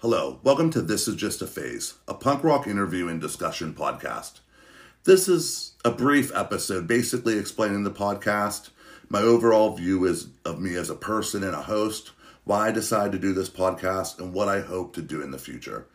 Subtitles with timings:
[0.00, 4.38] Hello, welcome to This Is Just a Phase, a punk rock interview and discussion podcast.
[5.02, 8.70] This is a brief episode basically explaining the podcast,
[9.08, 12.12] my overall view is of me as a person and a host,
[12.44, 15.36] why I decided to do this podcast, and what I hope to do in the
[15.36, 15.88] future.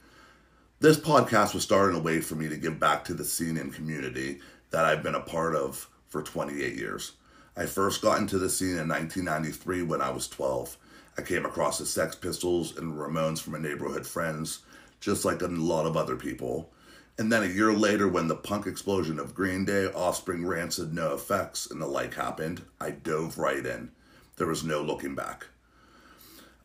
[0.81, 3.55] This podcast was started in a way for me to give back to the scene
[3.55, 4.41] and community
[4.71, 7.13] that I've been a part of for 28 years.
[7.55, 10.75] I first got into the scene in 1993 when I was 12.
[11.17, 14.59] I came across the Sex Pistols and Ramones from a neighborhood friends,
[14.99, 16.71] just like a lot of other people.
[17.19, 21.69] And then a year later, when the punk explosion of Green Day, Offspring, Rancid, NOFX,
[21.69, 23.91] and the like happened, I dove right in.
[24.37, 25.47] There was no looking back.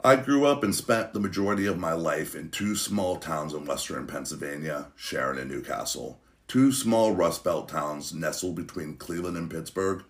[0.03, 3.67] I grew up and spent the majority of my life in two small towns in
[3.67, 6.21] western Pennsylvania, Sharon and New Castle.
[6.47, 10.05] Two small Rust Belt towns nestled between Cleveland and Pittsburgh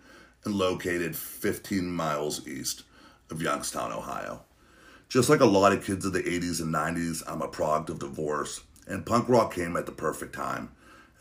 [0.45, 2.83] and located 15 miles east
[3.31, 4.43] of Youngstown, Ohio.
[5.07, 7.99] Just like a lot of kids of the 80s and 90s, I'm a product of
[7.99, 10.71] divorce, and punk rock came at the perfect time.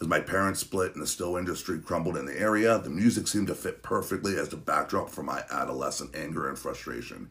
[0.00, 3.48] As my parents split and the still industry crumbled in the area, the music seemed
[3.48, 7.30] to fit perfectly as the backdrop for my adolescent anger and frustration.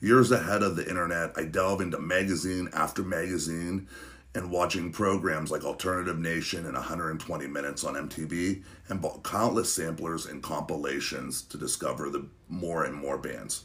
[0.00, 3.88] Years ahead of the internet, I delve into magazine after magazine
[4.34, 10.26] and watching programs like Alternative Nation and 120 Minutes on MTV and bought countless samplers
[10.26, 13.64] and compilations to discover the more and more bands.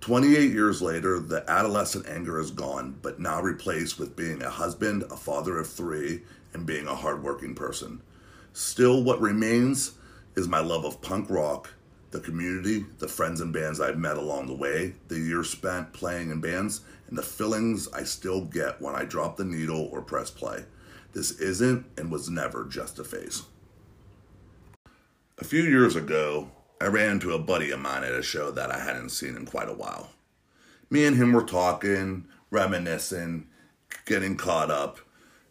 [0.00, 5.04] 28 years later, the adolescent anger is gone, but now replaced with being a husband,
[5.10, 6.22] a father of three,
[6.54, 8.00] and being a hardworking person.
[8.54, 9.92] Still, what remains
[10.36, 11.68] is my love of punk rock,
[12.12, 16.30] the community, the friends and bands I've met along the way, the years spent playing
[16.30, 20.30] in bands, and the feelings I still get when I drop the needle or press
[20.30, 20.64] play.
[21.12, 23.42] This isn't and was never just a phase.
[25.38, 28.70] A few years ago, I ran into a buddy of mine at a show that
[28.70, 30.10] I hadn't seen in quite a while.
[30.88, 33.46] Me and him were talking, reminiscing,
[34.06, 34.98] getting caught up,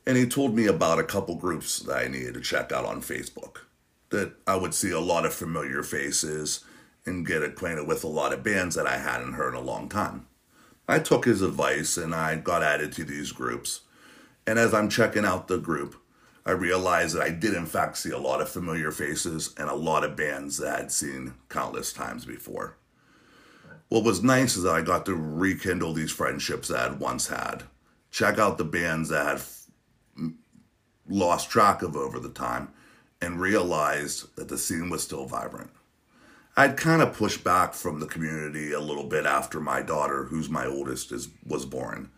[0.07, 3.01] and he told me about a couple groups that I needed to check out on
[3.01, 3.57] Facebook.
[4.09, 6.65] That I would see a lot of familiar faces
[7.05, 9.87] and get acquainted with a lot of bands that I hadn't heard in a long
[9.87, 10.25] time.
[10.87, 13.81] I took his advice and I got added to these groups.
[14.47, 15.95] And as I'm checking out the group,
[16.45, 19.75] I realized that I did, in fact, see a lot of familiar faces and a
[19.75, 22.77] lot of bands that I'd seen countless times before.
[23.89, 27.63] What was nice is that I got to rekindle these friendships that I'd once had,
[28.11, 29.41] check out the bands that I had
[31.07, 32.69] lost track of over the time,
[33.21, 35.71] and realized that the scene was still vibrant.
[36.55, 40.49] I'd kind of pushed back from the community a little bit after my daughter, who's
[40.49, 42.11] my oldest, is was born.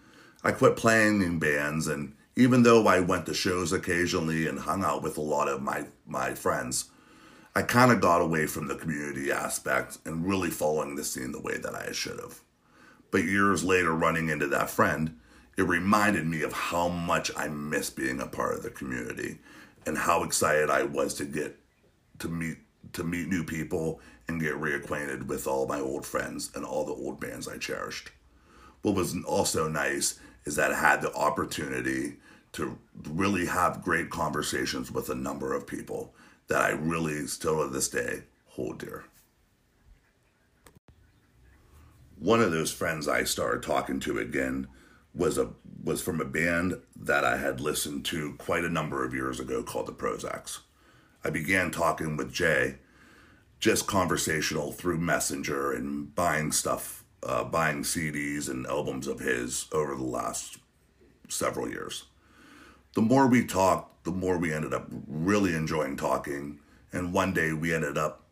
[0.44, 4.84] I quit playing in bands and even though I went to shows occasionally and hung
[4.84, 6.90] out with a lot of my, my friends,
[7.54, 11.42] I kind of got away from the community aspect and really following the scene the
[11.42, 12.40] way that I should have.
[13.12, 15.18] But years later, running into that friend,
[15.58, 19.40] it reminded me of how much I miss being a part of the community
[19.86, 21.58] and how excited I was to get
[22.20, 22.58] to meet
[22.94, 26.94] to meet new people and get reacquainted with all my old friends and all the
[26.94, 28.10] old bands I cherished.
[28.82, 32.18] What was also nice is that I had the opportunity
[32.54, 32.78] to
[33.10, 36.14] really have great conversations with a number of people
[36.48, 39.06] that I really still to this day hold dear.
[42.20, 44.68] One of those friends I started talking to again
[45.14, 45.50] was a
[45.84, 49.64] was from a band that I had listened to quite a number of years ago
[49.64, 50.60] called the Prozacs.
[51.24, 52.78] I began talking with Jay,
[53.60, 59.96] just conversational through Messenger and buying stuff, uh, buying CDs and albums of his over
[59.96, 60.58] the last
[61.28, 62.06] several years
[62.94, 66.60] the more we talked, the more we ended up really enjoying talking.
[66.92, 68.24] And one day we ended up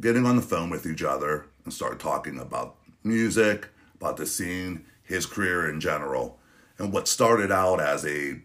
[0.00, 4.84] getting on the phone with each other and started talking about music, about the scene,
[5.04, 6.38] his career in general.
[6.78, 8.40] And what started out as a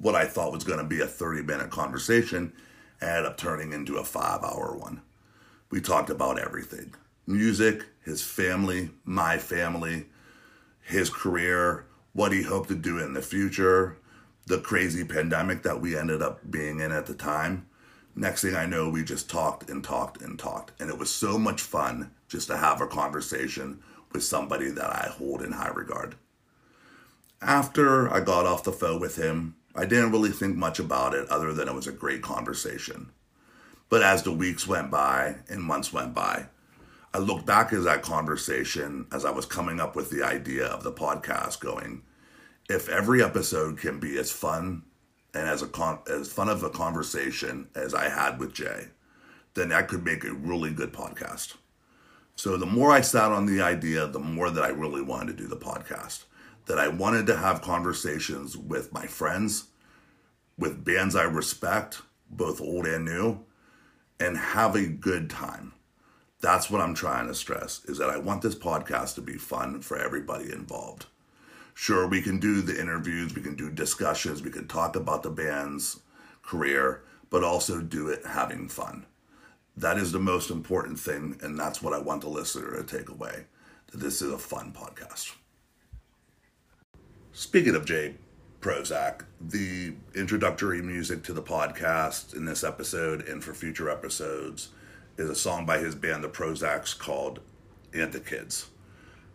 [0.00, 2.52] what I thought was going to be a 30 minute conversation
[3.00, 5.02] ended up turning into a five hour one.
[5.70, 6.94] We talked about everything
[7.26, 10.06] music, his family, my family,
[10.80, 13.96] his career, what he hoped to do in the future,
[14.46, 17.66] the crazy pandemic that we ended up being in at the time.
[18.14, 20.78] Next thing I know, we just talked and talked and talked.
[20.80, 23.82] And it was so much fun just to have a conversation
[24.12, 26.16] with somebody that I hold in high regard.
[27.40, 31.28] After I got off the phone with him, I didn't really think much about it
[31.30, 33.10] other than it was a great conversation.
[33.88, 36.46] But as the weeks went by and months went by,
[37.14, 40.82] I looked back at that conversation as I was coming up with the idea of
[40.82, 42.02] the podcast going,
[42.70, 44.82] if every episode can be as fun
[45.34, 48.88] and as a con- as fun of a conversation as I had with Jay,
[49.54, 51.56] then that could make a really good podcast.
[52.34, 55.42] So the more I sat on the idea, the more that I really wanted to
[55.42, 56.24] do the podcast.
[56.66, 59.64] that I wanted to have conversations with my friends,
[60.56, 63.40] with bands I respect, both old and new,
[64.20, 65.72] and have a good time.
[66.42, 69.80] That's what I'm trying to stress is that I want this podcast to be fun
[69.80, 71.06] for everybody involved.
[71.72, 75.30] Sure, we can do the interviews, we can do discussions, we can talk about the
[75.30, 76.00] band's
[76.42, 79.06] career, but also do it having fun.
[79.76, 83.08] That is the most important thing, and that's what I want the listener to take
[83.08, 83.46] away
[83.92, 85.32] that this is a fun podcast.
[87.32, 88.16] Speaking of Jay
[88.60, 94.70] Prozac, the introductory music to the podcast in this episode and for future episodes
[95.16, 97.40] is a song by his band, the Prozacs, called
[97.92, 98.68] "And the Kids."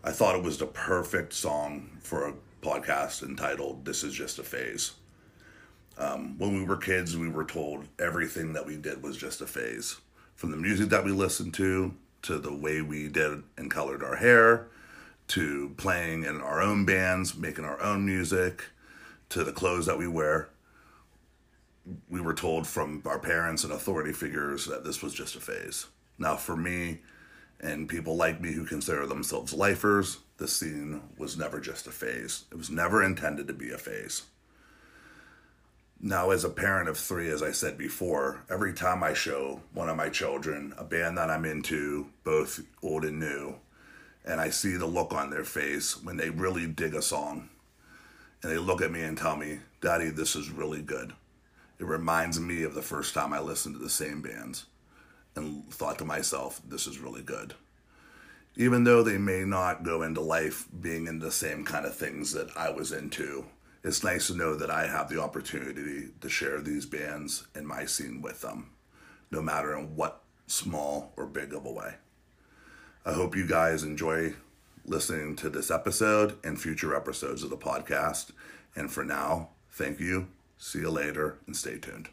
[0.04, 4.44] I thought it was the perfect song for a podcast entitled This Is Just a
[4.44, 4.94] Phase.
[5.98, 9.48] Um, when we were kids, we were told everything that we did was just a
[9.48, 9.98] phase.
[10.36, 11.94] From the music that we listened to,
[12.24, 14.68] to the way we did and colored our hair,
[15.30, 18.66] to playing in our own bands, making our own music,
[19.30, 20.50] to the clothes that we wear.
[22.10, 25.88] We were told from our parents and authority figures that this was just a phase.
[26.18, 27.00] Now, for me
[27.60, 32.46] and people like me who consider themselves lifers, the scene was never just a phase.
[32.52, 34.24] It was never intended to be a phase.
[36.00, 39.90] Now, as a parent of three, as I said before, every time I show one
[39.90, 43.56] of my children a band that I'm into, both old and new,
[44.24, 47.50] and I see the look on their face when they really dig a song,
[48.44, 51.14] and they look at me and tell me, Daddy, this is really good.
[51.80, 54.66] It reminds me of the first time I listened to the same bands
[55.36, 57.54] and thought to myself, this is really good.
[58.56, 62.34] Even though they may not go into life being into the same kind of things
[62.34, 63.46] that I was into
[63.88, 67.86] it's nice to know that I have the opportunity to share these bands in my
[67.86, 68.72] scene with them,
[69.32, 71.96] no matter in what small or big of a way.
[73.06, 74.34] I hope you guys enjoy
[74.86, 78.32] listening to this episode and future episodes of the podcast.
[78.76, 80.28] And for now, thank you,
[80.58, 82.10] see you later, and stay tuned.